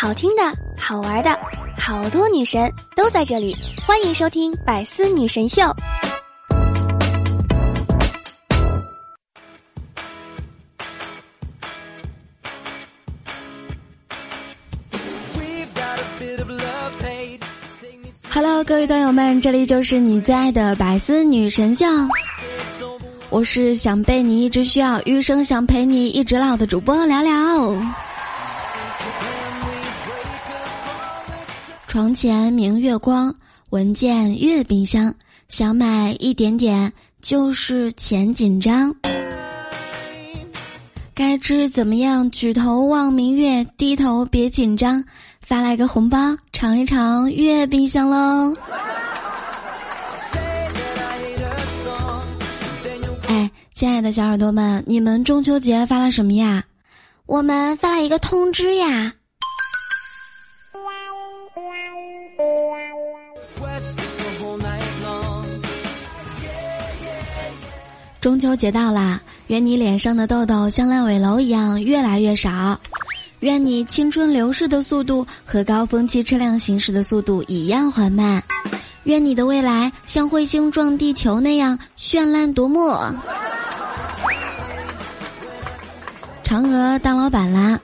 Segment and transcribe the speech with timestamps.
[0.00, 0.42] 好听的、
[0.78, 1.38] 好玩的，
[1.76, 3.54] 好多女神都在这里，
[3.86, 5.60] 欢迎收听《百思女神秀》。
[18.30, 21.84] Hello，各位段友们，这里就是你最爱的百思女神秀。
[23.28, 27.76] 我是想被你一直需要，余生想陪你一直老的主播聊聊。
[31.90, 33.34] 床前明月光，
[33.70, 35.12] 闻见月饼香，
[35.48, 38.94] 想买一点点，就是钱紧张。
[41.12, 42.30] 该知怎么样？
[42.30, 45.04] 举头望明月，低头别紧张。
[45.40, 48.54] 发来个红包，尝一尝月饼香喽！
[53.26, 56.62] 哎，亲爱的小耳朵们，你们中秋节发了什么呀？
[57.26, 59.12] 我们发了一个通知呀。
[68.20, 72.78] 中秋节到啦，愿你脸上的痘痘像烂尾楼一样越来越少。
[73.40, 78.42] 愿你青春流逝的速度和高峰期车辆行驶的速度一样缓慢。
[79.04, 82.90] 愿你的未来像彗星撞地球那样绚烂夺目。
[86.44, 87.80] 嫦娥当老板啦，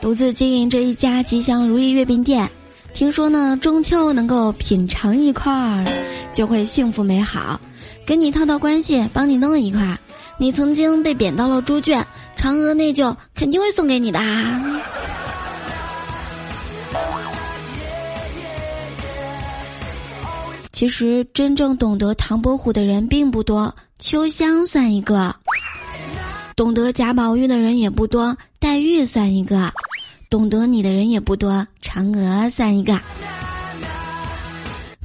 [0.00, 2.50] 独自经营着一家吉祥如意月饼店。
[2.94, 5.84] 听说呢，中秋能够品尝一块儿，
[6.32, 7.60] 就会幸福美好。
[8.06, 9.98] 给你套套关系，帮你弄一块。
[10.36, 12.04] 你曾经被贬到了猪圈，
[12.36, 14.20] 嫦娥内疚，肯定会送给你的。
[20.72, 25.32] 其实真正懂得唐伯虎的人并不多，秋香算一个；
[26.56, 29.70] 懂得贾宝玉的人也不多，黛玉算一个；
[30.28, 33.00] 懂得你的人也不多，嫦娥算一个。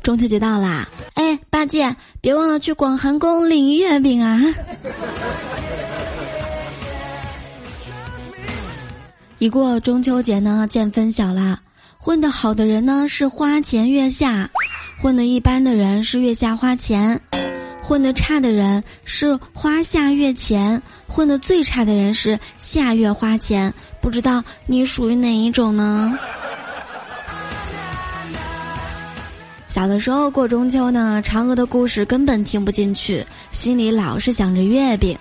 [0.02, 4.40] 中秋节到啦，哎，八戒，别忘了去广寒宫领月饼啊！
[9.40, 11.60] 一过中秋节呢，见分晓啦。
[11.98, 14.50] 混得好的人呢是花前月下，
[15.02, 17.20] 混得一般的人是月下花钱，
[17.84, 23.74] 混得差的人是花下月钱，混得最差的人是下月花钱。
[24.00, 26.18] 不知道你属于哪一种呢？
[29.70, 35.18] 小的时候过中秋呢，嫦娥的故事根本听不进去，心里老是想着月饼。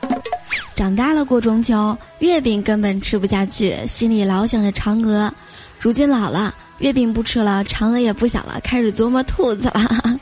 [0.75, 5.33] 长大了过中秋，月饼根本吃不下去，心里老想着嫦娥。
[5.79, 6.55] 如今老了。
[6.79, 10.19] 月饼不吃了，嫦娥也不想了，开始琢磨兔子了。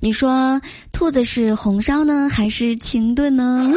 [0.00, 0.60] 你说，
[0.92, 3.72] 兔子是红烧呢，还是清炖呢？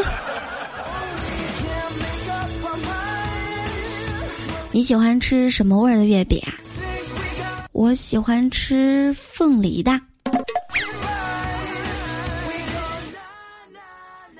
[4.72, 6.53] 你喜欢吃什么味儿的月饼啊？
[7.79, 9.97] 我喜欢吃凤梨的。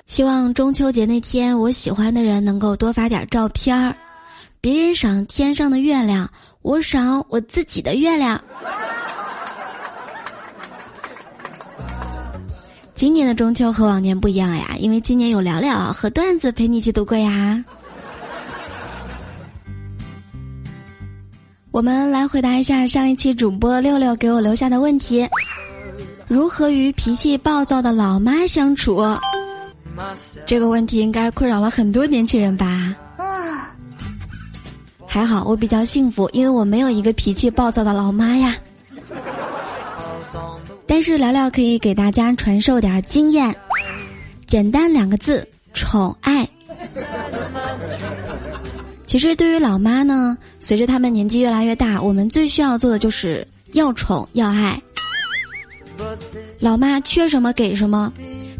[0.04, 3.96] 希望中秋节那天，我喜欢的人能够多发点照片儿。
[4.60, 6.30] 别人赏天上的月亮。
[6.60, 8.38] 我赏我自己的月亮。
[12.94, 17.64] 今年的中秋和往年不一样呀，因为今年有聊聊和段子陪你一起度过呀。
[21.72, 25.28] 我们来回答一下上一期主播六六给我留下的问题：
[26.26, 29.00] 如何与脾气暴躁的老妈相处？
[30.44, 32.96] 这个问题应该困扰了很多年轻人吧。
[33.16, 33.70] 啊
[35.06, 38.56] 还好我比较幸福，因为我没有一个脾气暴躁的老妈呀。
[40.86, 43.54] 但是聊聊可以给大家传授点经验，
[44.46, 46.48] 简单两个字：宠爱。
[49.10, 54.80] 其实对于老妈呢，随着他们年纪越来越大，我们最需要做的就是要宠要爱。
[56.60, 58.12] 老妈缺什么给什么，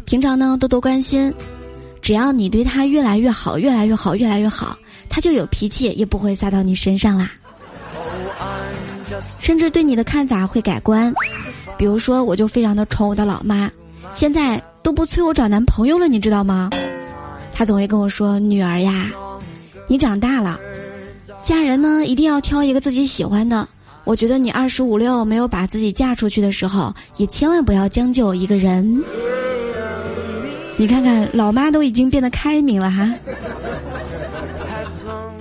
[0.03, 1.33] 平常呢多多关心，
[2.01, 4.77] 只要你对她越来越好，越来越好，越来越好。
[5.07, 7.31] 她就有脾气，也不会撒到你身上啦。
[9.39, 11.13] 甚至对你的看法会改观。
[11.77, 13.71] 比如说，我就非常的宠我的老妈，
[14.13, 16.69] 现在都不催我找男朋友了，你知道吗？
[17.53, 19.09] 他总会跟我说：“女儿呀，
[19.91, 20.57] 你长大了，
[21.43, 23.67] 嫁人呢一定要挑一个自己喜欢的。
[24.05, 29.03] 我觉得你二十五六没有把自己嫁出去的时候，也千万不要将就一个人。
[30.77, 33.13] 你看看，老妈都已经变得开明了哈。”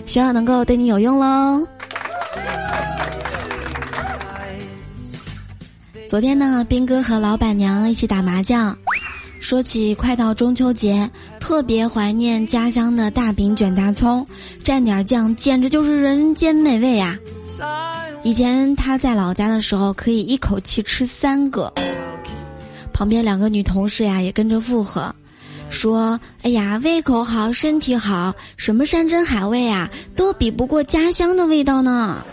[0.04, 1.64] 希望能够对你有用喽。
[6.08, 8.76] 昨天呢，兵哥和老板娘一起打麻将，
[9.38, 11.08] 说起快到中秋节，
[11.50, 14.24] 特别怀念家乡的大饼卷大葱，
[14.64, 17.18] 蘸点酱，简直就是人间美味呀！
[18.22, 21.70] 以前他在老家的时候，可以一口气吃三个。
[22.92, 25.12] 旁边两个女同事呀，也跟着附和，
[25.70, 32.24] 说：“哎呀，胃口好，身体好，什么山珍海味啊，都比不过家乡的味道呢。”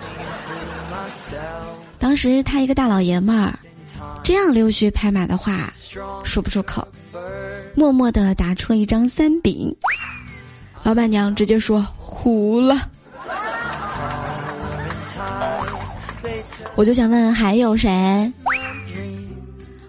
[1.97, 3.57] 当时他一个大老爷们儿，
[4.23, 5.73] 这样溜须拍马的话
[6.23, 6.87] 说不出口，
[7.77, 9.71] 默默的打出了一张三饼。
[10.81, 12.89] 老板娘直接说：“糊了。”
[16.73, 18.33] 我就想问，还有谁？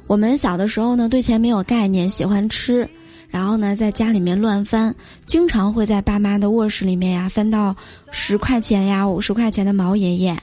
[0.06, 2.87] 我们小的时候呢，对钱没有概念，喜欢吃，
[3.31, 4.94] 然后呢，在家里面乱翻，
[5.25, 7.75] 经常会在爸妈的卧室里面呀翻到
[8.11, 10.37] 十块钱呀、五十块钱的毛爷爷。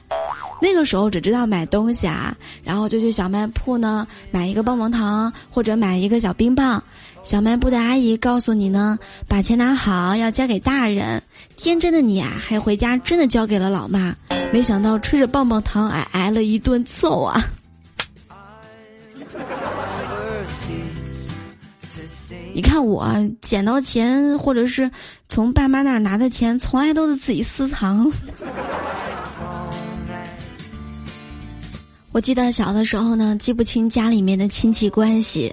[0.60, 6.82] 那个时候只知道买东西啊，然后就去小卖铺呢买一个棒棒糖或者买一个小冰棒。
[7.26, 8.96] 小卖部的阿姨告诉你呢，
[9.26, 11.20] 把钱拿好，要交给大人。
[11.56, 14.14] 天真的你啊，还回家真的交给了老妈。
[14.52, 17.44] 没想到吃着棒棒糖，挨挨了一顿揍啊！
[22.54, 23.12] 你看我
[23.42, 24.88] 捡到钱，或者是
[25.28, 28.08] 从爸妈那儿拿的钱，从来都是自己私藏。
[32.12, 35.52] 我记得小的时候呢，记不清家里面的亲戚关系，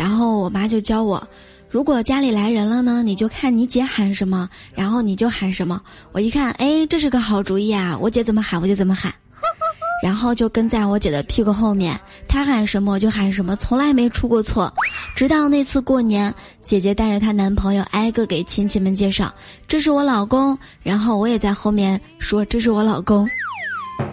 [0.00, 1.22] 然后我妈就教我，
[1.68, 5.78] 如果家里来人了呢，你就看你姐喊什么，然后你就喊什么。
[6.10, 7.98] 我一看，哎，这是个好主意啊！
[8.00, 9.12] 我姐怎么喊我就怎么喊。
[10.02, 14.72] 然后就跟在我姐的屁股后面，她喊什么我就喊什么，从来没出过错。
[15.14, 19.30] 直到那次过年，姐姐带着她男朋友挨个给亲戚们介绍
[19.68, 23.28] ：“这是我老公。”然后我也在后面说：“这是我老公。”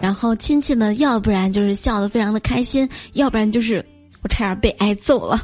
[0.02, 3.82] 然后亲戚们要不然就是笑得非常的开心，要不然就是
[4.20, 5.42] 我差点被挨揍了。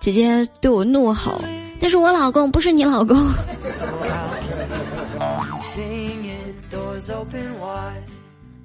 [0.00, 1.40] 姐姐对我怒吼
[1.80, 3.16] ：“那是我老公，不是你老公。”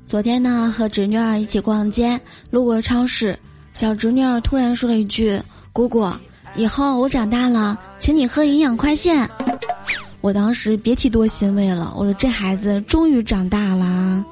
[0.06, 3.38] 昨天呢，和侄女儿一起逛街，路过超市，
[3.74, 5.42] 小侄女儿突然说了一句
[5.74, 6.08] ：“姑姑，
[6.56, 9.28] 以后我长大了，请你喝营养快线。”
[10.22, 14.24] 我当时别提多欣慰了，我说这孩子终于长大了。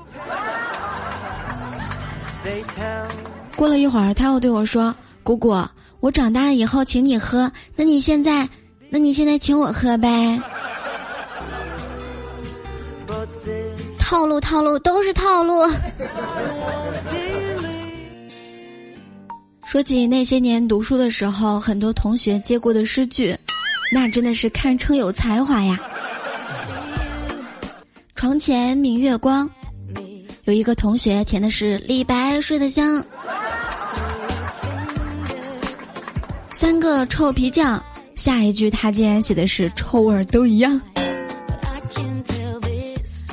[3.59, 5.53] 过了一会儿，他又对我说：“姑姑，
[5.99, 8.47] 我长大了以后请你喝，那你现在，
[8.89, 10.41] 那你现在请我喝呗。”
[13.99, 15.69] 套路套路都是套路。
[19.65, 23.35] 说起那些年读书的时候，很多同学接过的诗句，
[23.91, 25.77] 那真的是堪称有才华呀。
[28.15, 29.49] 床前明月光，
[30.45, 33.05] 有一个同学填的是李白睡得香。
[36.59, 37.81] 三个臭皮匠，
[38.15, 40.79] 下一句他竟然写的是臭味都一样。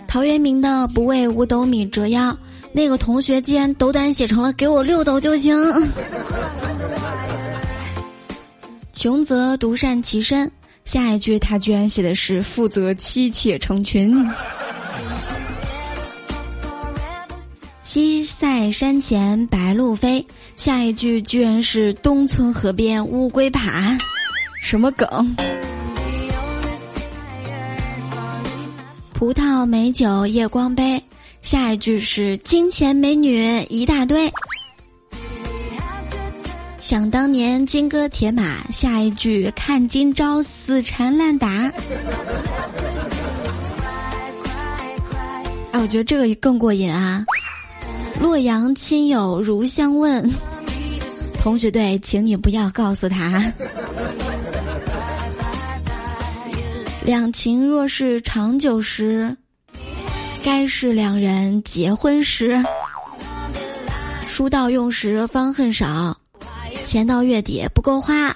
[0.07, 2.39] 陶渊明的“不为五斗米折腰”，
[2.71, 5.61] 那个同学竟然斗胆写成了“给我六斗就行”。
[8.95, 10.49] 穷则独善其身，
[10.85, 14.25] 下一句他居然写的是“富则妻妾成群”。
[17.87, 23.97] 西塞山前白鹭飞，下一句居然是“东村河边乌龟爬”，
[24.61, 25.37] 什么梗？
[29.15, 31.01] 葡萄美酒夜光杯，
[31.43, 34.29] 下一句是金钱美女一大堆。
[36.81, 41.73] 想当年金戈铁马，下一句看今朝死缠烂打。
[45.71, 47.25] 哎，我觉得这个更过瘾啊！
[48.27, 50.29] 洛阳亲友如相问，
[51.39, 53.53] 同学对，请你不要告诉他。
[57.05, 59.35] 两情若是长久时，
[60.43, 62.61] 该是两人结婚时。
[64.27, 66.21] 书到用时方恨少，
[66.85, 68.35] 钱到月底不够花。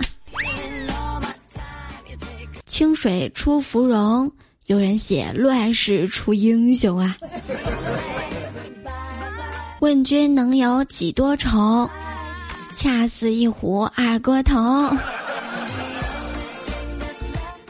[2.64, 4.30] 清水出芙蓉，
[4.66, 7.16] 有人写乱世出英雄啊。
[9.81, 11.89] 问君能有几多愁？
[12.75, 14.95] 恰似一壶二锅头。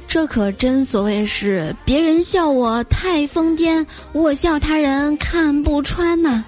[0.08, 6.42] 这可真所谓是别人笑我太疯癫，我笑他人看不穿呐。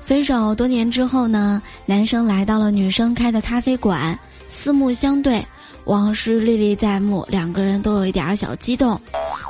[0.00, 5.44] 分手多年之后呢，男生来到了女生开的咖啡馆，四目相对，
[5.84, 9.00] 往事历历在目，两个人都有一点小激动。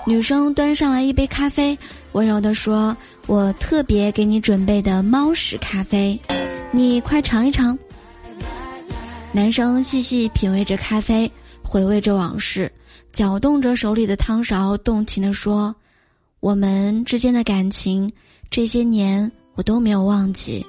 [0.09, 1.77] 女生端上来一杯咖啡，
[2.13, 2.97] 温柔地说
[3.27, 6.19] ：“我特别给你准备的猫屎咖啡，
[6.71, 7.77] 你快尝一尝。”
[9.35, 11.29] 男生细细品味着咖啡，
[11.61, 12.71] 回味着往事，
[13.13, 15.75] 搅动着手里的汤勺，动情地说
[16.39, 18.09] ：“我们之间的感情，
[18.49, 20.65] 这些年我都没有忘记。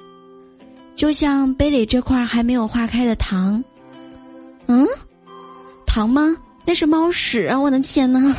[0.96, 3.62] 就像杯里这块还没有化开的糖，
[4.66, 4.84] 嗯，
[5.86, 6.36] 糖吗？
[6.64, 7.56] 那是猫屎啊！
[7.56, 8.34] 我的天哪！”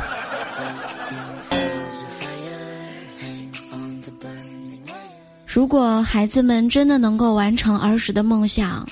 [5.52, 8.88] 如果孩子们真的能够完成儿时的梦想，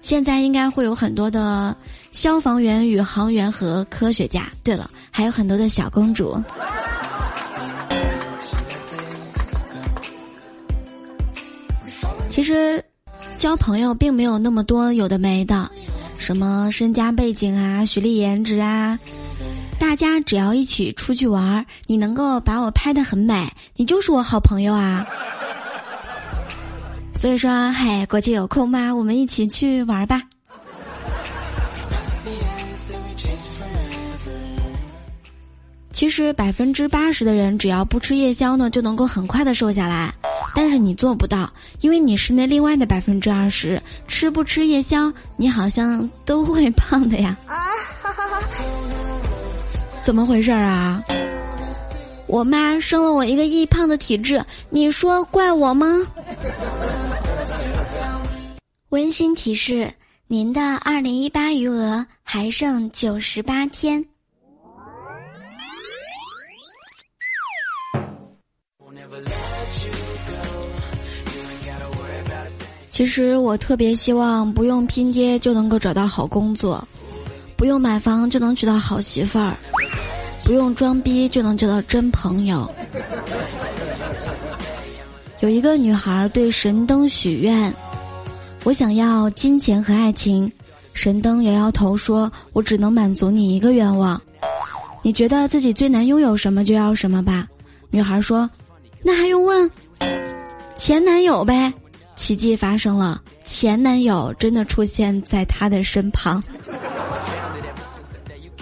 [0.00, 1.76] 现在应该会有很多的
[2.12, 4.46] 消防员、宇航员和科学家。
[4.62, 6.40] 对了，还有很多的小公主。
[12.30, 12.82] 其实，
[13.36, 15.68] 交朋友并没有那么多有的没的，
[16.16, 18.96] 什么身家背景啊、学历颜值啊，
[19.80, 25.04] 大家只要一起出去玩儿，你能够把我拍的很美，你就是我好朋友啊。
[27.18, 28.94] 所以说，嗨，国际有空吗？
[28.94, 30.22] 我们一起去玩吧。
[35.90, 40.14] 其实百分之八十的人只要不吃夜宵呢，就能够很快的瘦下来。
[40.54, 47.36] 但是你做不到，因为你是那另外的百分之二十，吃不吃夜宵，你好像都会胖的呀。
[47.46, 47.56] 啊
[50.04, 51.02] 怎么回事啊？
[52.28, 55.86] 我妈生了我一个易胖的体质，你说怪我吗？
[58.90, 59.90] 温馨提示：
[60.26, 64.04] 您的二零一八余额还剩九十八天。
[72.90, 76.86] 其实我特别希望不用拼爹就能够找到好工作，
[77.56, 79.56] 不用买房就能娶到好媳妇儿。
[80.48, 82.74] 不用装逼就能交到真朋友。
[85.40, 87.70] 有一个女孩对神灯许愿
[88.64, 90.50] ：“我想要金钱和爱情。”
[90.94, 94.18] 神灯摇摇头说：“我只能满足你一个愿望。
[95.02, 97.46] 你觉得自己最难拥有什么就要什么吧。”
[97.92, 98.48] 女孩说
[99.04, 99.70] ：“那还用问？
[100.74, 101.70] 前男友呗。”
[102.16, 106.42] 奇迹发生了，前男友真的出现在她的身旁。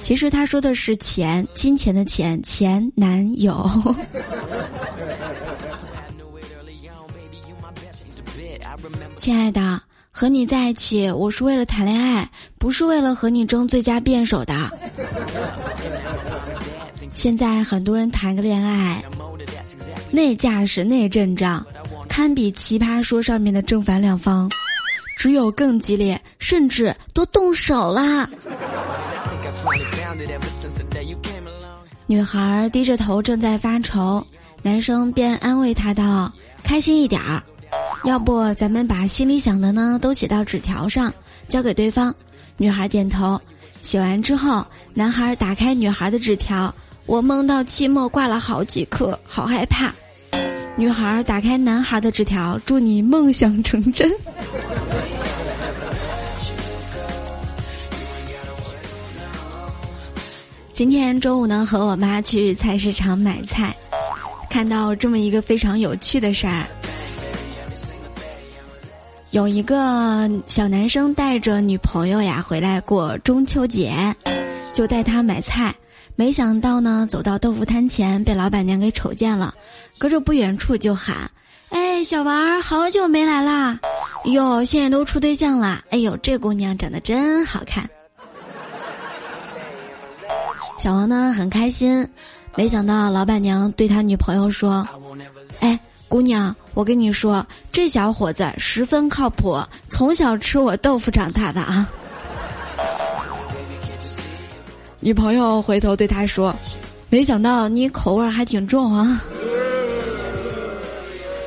[0.07, 3.69] 其实他说的是钱，金钱的钱，前男友。
[9.17, 9.83] 亲爱的，
[10.13, 14.55] 和你在一起，我是为了谈恋爱，不是为了和你争最佳辩手的。
[17.13, 19.03] 现在很多人谈个恋爱，
[20.13, 21.67] 那架势那阵仗，
[22.09, 24.49] 堪比《奇葩说》上面的正反两方，
[25.19, 28.31] 只有更激烈，甚至都动手啦。
[32.09, 34.25] 女孩低着头正在发愁，
[34.63, 36.33] 男生便安慰她道
[36.63, 37.43] ：“开心一点儿，
[38.05, 41.13] 要不咱们把心里想的呢都写到纸条上，
[41.49, 42.15] 交给对方。”
[42.57, 43.41] 女孩点头。
[43.83, 46.73] 写完之后，男孩打开女孩的纸条，
[47.07, 49.93] 我梦到期末挂了好几科，好害怕。
[50.77, 54.13] 女孩打开男孩的纸条，祝你梦想成真。
[60.77, 63.75] 今天中午呢，和我妈去菜市场买菜，
[64.51, 66.67] 看到这么一个非常有趣的事儿。
[69.31, 74.15] 有一个小男生带着女朋友呀回来过中秋节，
[74.75, 75.75] 就带她买菜，
[76.15, 79.55] 没想到呢，走到豆腐摊前被老板娘给瞅见了，
[79.97, 81.17] 隔着不远处就喊
[81.73, 83.81] ：“哎，小王，好久没来啦！
[84.27, 85.83] 哟，现在都处对象了。
[85.89, 87.89] 哎呦，这姑娘长得真好看。”
[90.87, 92.09] 小王呢很开心，
[92.55, 94.87] 没想到老板娘对他女朋友说
[95.59, 95.77] ：“哎，
[96.07, 101.91] 姑娘，我跟你说，这小伙子十分靠谱，从小吃我豆腐长大的啊。
[105.03, 106.55] ”女朋友回头对他说
[107.11, 109.21] ：“没想到你口味还挺重啊，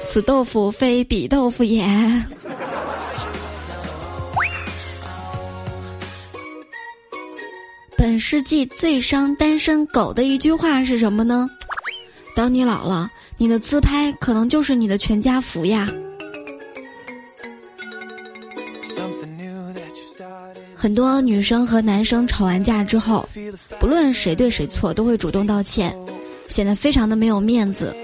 [0.05, 1.87] 此豆腐非彼豆腐也。”
[8.19, 11.49] 本世纪最伤单身狗的一句话是什么呢？
[12.35, 15.89] 当你老了，你的自拍可能就是你的全家福呀。
[20.75, 23.25] 很多女生和男生吵完架之后，
[23.79, 25.95] 不论谁对谁错，都会主动道歉，
[26.49, 27.95] 显得非常的没有面子。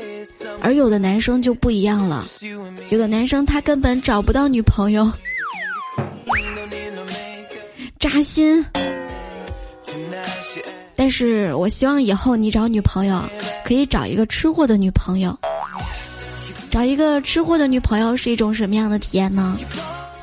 [0.61, 2.25] 而有的男生就不一样了，
[2.87, 5.11] 有的男生他根本找不到女朋友，
[7.99, 8.65] 扎心。
[10.95, 13.21] 但是我希望以后你找女朋友，
[13.65, 15.37] 可以找一个吃货的女朋友。
[16.71, 19.57] 找一个吃货的女朋友是一种什么样的体验呢？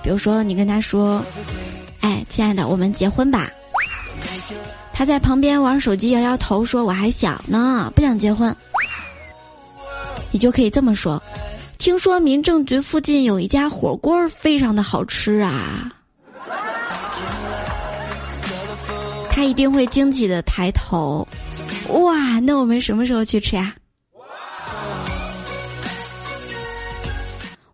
[0.02, 1.24] 比如说，你跟她说
[2.00, 3.50] ：“哎，亲爱的，我们结婚吧。”
[4.92, 8.54] 他在旁边玩手机，摇摇头说：“我还小呢，不想结婚。”
[10.30, 11.22] 你就可以这么说
[11.78, 15.90] ：“听说民政局附近有一家火锅非常的好吃啊。”
[19.42, 21.26] 他一定会惊喜的抬头
[21.90, 23.74] ：“哇，那我们什么时候去吃啊？”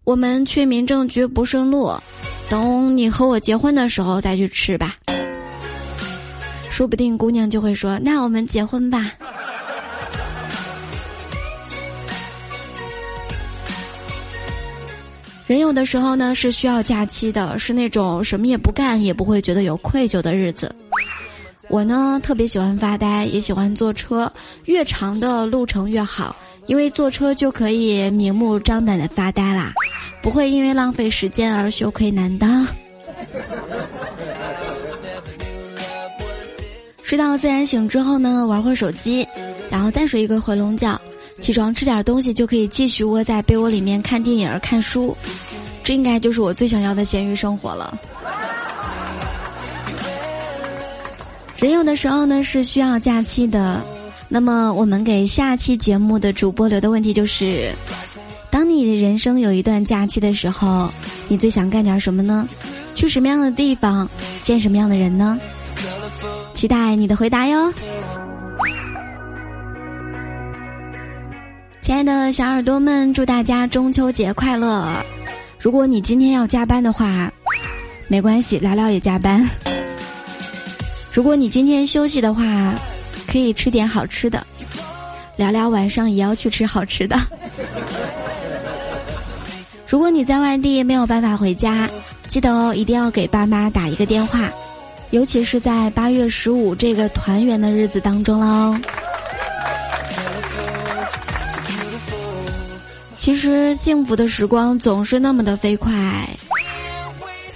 [0.02, 1.92] 我们去民政局不顺路，
[2.48, 4.96] 等你和我结婚的时候再去吃吧。
[6.70, 9.12] 说不定姑娘就会说：“那我们结婚吧。”
[15.46, 20.74] 人有的时候呢是需要假期的，是那种什么也不干也不会觉得有愧疚的日子。
[21.68, 24.32] 我呢特别喜欢发呆，也喜欢坐车，
[24.64, 26.34] 越长的路程越好，
[26.66, 29.72] 因为坐车就可以明目张胆的发呆啦。
[30.22, 32.66] 不会因为浪费时间而羞愧难当。
[37.02, 39.26] 睡到自然醒之后呢，玩会儿手机，
[39.70, 41.00] 然后再睡一个回笼觉，
[41.40, 45.16] 起床吃点东西就可以继续窝在被窝里面看电影、看书，
[45.82, 47.98] 这应该就是我最想要的闲鱼生活了。
[51.58, 53.84] 人有的时候呢是需要假期的，
[54.28, 57.72] 那么我们给下期节目的主播留的问题就是。
[58.50, 60.88] 当你的人生有一段假期的时候，
[61.26, 62.48] 你最想干点什么呢？
[62.94, 64.08] 去什么样的地方，
[64.42, 65.38] 见什么样的人呢？
[66.54, 67.72] 期待你的回答哟，
[71.82, 75.04] 亲爱的小耳朵们，祝大家中秋节快乐！
[75.58, 77.30] 如果你今天要加班的话，
[78.06, 79.46] 没关系，聊聊也加班。
[81.18, 82.44] 如果你今天休息的话，
[83.26, 84.46] 可以吃点好吃的，
[85.34, 87.18] 聊聊晚上也要去吃好吃的。
[89.88, 91.90] 如果你在外地没有办法回家，
[92.28, 94.48] 记得哦，一定要给爸妈打一个电话，
[95.10, 98.78] 尤其是在八月十五这个团圆的日子当中喽。
[103.18, 105.90] 其实幸福的时光总是那么的飞快。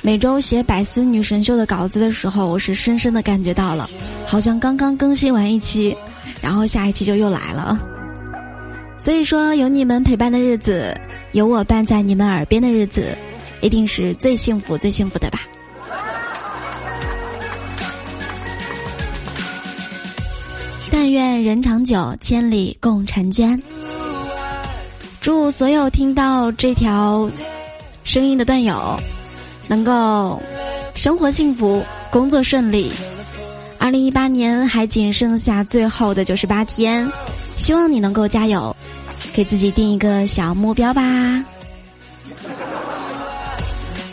[0.05, 3.89] 每周写百思女神秀的稿子的时候，我是深深的感觉到了，
[4.27, 5.97] 好像刚刚更新完一期，
[6.41, 7.79] 然后下一期就又来了。
[8.99, 10.93] 所以说，有你们陪伴的日子。
[11.31, 13.17] 有我伴在你们耳边的日子，
[13.63, 15.41] 一定是最幸福、最幸福的吧。
[20.91, 23.59] 但愿人长久，千里共婵娟。
[25.21, 27.31] 祝所有听到这条
[28.05, 29.01] 声音的段友，
[29.73, 30.39] 能够
[30.95, 32.93] 生活幸福，工作顺利。
[33.79, 37.11] 二零一八年还仅剩下最后的九十八天，
[37.57, 38.77] 希望你能够加油。
[39.33, 41.03] 给自己定一个小目标吧。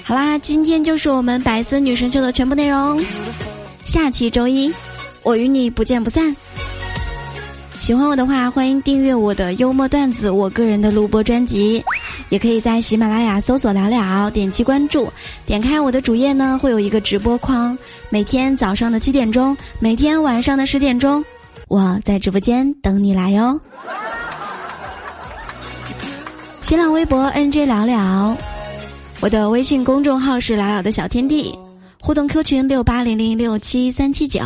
[0.01, 2.97] 好啦，今天就是我们百思女神秀的全部内容。
[3.83, 4.73] 下期周一，
[5.23, 6.33] 我与你不见不散。
[7.79, 11.83] 喜欢我的话，欢迎订阅我的幽默段子，我个人的录播专辑，
[12.27, 15.11] 也可以在喜马拉雅搜索“聊聊”，点击关注。
[15.45, 17.75] 点开我的主页呢，会有一个直播框，
[18.09, 21.23] 每天早上的七点钟，每天晚上的十点钟，
[21.69, 23.59] 我在直播间等你来哟。
[26.61, 28.37] 新浪微博 NJ 聊聊，
[29.21, 31.57] 我的微信公众号是聊聊的小天地，
[32.01, 34.41] 互动 Q 群六八零零六七三七九，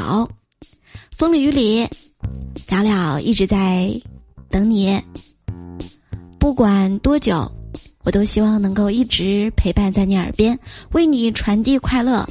[1.17, 1.85] 风里雨里，
[2.73, 3.87] 小了一直在
[4.49, 4.99] 等你，
[6.39, 7.47] 不管多久，
[8.03, 10.57] 我都希望能够一直陪伴在你耳边，
[10.93, 12.27] 为你传递快乐，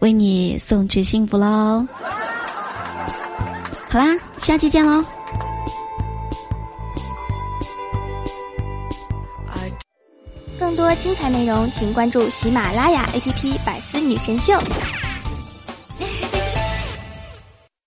[0.00, 1.88] 为你送去幸福喽。
[3.88, 5.02] 好啦，下期见喽。
[10.60, 14.52] 更多精彩内容，请关注喜马拉雅 APP《百思女神秀》。